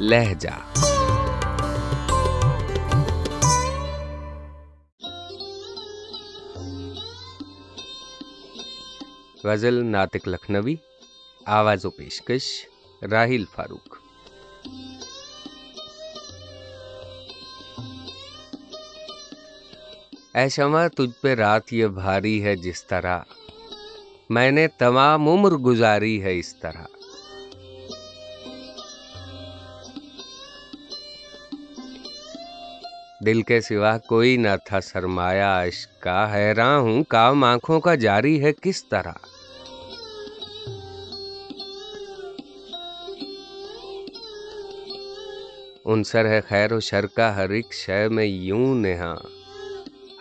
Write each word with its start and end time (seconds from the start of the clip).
لہجہ۔ 0.00 0.48
غزل 9.44 9.84
ناطق 9.86 10.28
لکھنوی، 10.28 10.74
آواز 11.46 11.84
و 11.84 11.90
پیشکش 11.90 12.42
راہیل 13.10 13.44
فاروق۔ 13.54 13.96
اے 20.34 20.48
شمع، 20.48 20.88
تجھ 20.88 21.22
پہ 21.22 21.34
رات 21.34 21.72
یہ 21.72 21.86
بھاری 21.86 22.44
ہے 22.44 22.56
جس 22.56 22.84
طرح۔ 22.84 23.20
میں 24.30 24.50
نے 24.50 24.68
تمام 24.68 25.28
عمر 25.28 25.50
گزاری 25.50 26.22
ہے 26.22 26.38
اس 26.38 26.56
طرح۔ 26.56 26.97
دل 33.26 33.42
کے 33.42 33.60
سوا 33.60 33.98
کوئی 33.98 34.36
نہ 34.36 34.48
تھا 34.64 34.80
سرمایہ 34.80 35.42
عشق 35.42 36.02
کا 36.02 36.34
حیران 36.34 36.80
ہوں 36.80 37.04
کام 37.04 37.44
آنکھوں 37.44 37.80
کا 37.80 37.94
جاری 37.94 38.42
ہے 38.42 38.52
کس 38.52 38.84
طرح۔ 38.84 39.12
انصر 45.84 46.26
ہے 46.26 46.40
خیر 46.48 46.72
و 46.72 46.80
شر 46.80 47.06
کا 47.06 47.36
ہر 47.36 47.50
ایک 47.50 47.72
شے 47.72 48.08
میں 48.08 48.24
یوں 48.24 48.74
نہا 48.74 49.14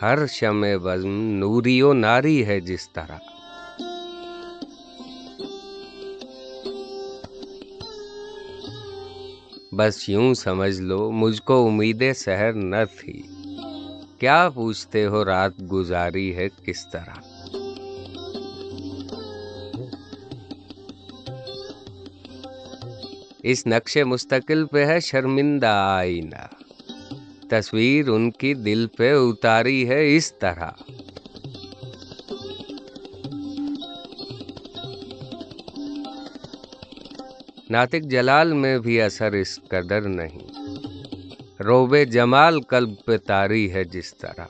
ہر 0.02 0.28
شم 0.28 0.66
بزم 0.84 1.22
نوری 1.22 1.82
و 1.82 1.94
ناری 1.94 2.46
ہے 2.46 2.60
جس 2.60 2.90
طرح۔ 2.90 3.37
بس 9.74 10.10
یوں 10.10 10.34
سمجھ 10.34 10.82
لو، 10.82 11.12
مجھ 11.12 11.42
کو 11.42 11.68
امید 11.68 12.04
سحر 12.16 12.54
نہ 12.54 12.76
تھی۔ 13.00 13.24
کیا 14.20 14.50
پوچھتے 14.54 15.06
ہو 15.06 15.26
رات 15.26 15.52
گزاری 15.72 16.36
ہے 16.36 16.48
کس 16.66 16.92
طرح؟ 16.92 17.20
اس 23.44 23.68
نقش 23.68 23.98
مستقل 23.98 24.66
پہ 24.66 24.86
ہے 24.86 25.00
شرمندہ 25.00 25.94
آئینہ۔ 25.98 26.64
تصویر 27.50 28.10
ان 28.10 28.32
کی 28.32 28.54
دل 28.54 28.88
پہ 28.88 29.14
اتاری 29.16 29.90
ہے 29.90 30.16
اس 30.16 30.34
طرح۔ 30.40 30.72
ناطق 37.70 38.04
جلال 38.04 38.54
میں 38.54 38.80
بھی 38.80 39.02
اثر 39.02 39.32
اس 39.32 39.60
قدر 39.68 40.02
نہیں۔ 40.02 40.40
روب 41.64 41.96
جمال 42.12 42.62
قلب 42.62 42.90
پہ 43.06 43.18
تاری 43.18 43.74
ہے 43.74 43.84
جس 43.84 44.18
طرح۔ 44.18 44.46